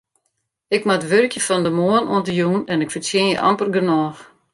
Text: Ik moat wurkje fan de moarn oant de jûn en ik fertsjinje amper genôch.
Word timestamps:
Ik 0.75 0.81
moat 0.87 1.07
wurkje 1.11 1.39
fan 1.47 1.63
de 1.65 1.69
moarn 1.77 2.07
oant 2.13 2.25
de 2.27 2.33
jûn 2.39 2.65
en 2.71 2.81
ik 2.83 2.91
fertsjinje 2.93 3.37
amper 3.47 3.69
genôch. 3.75 4.21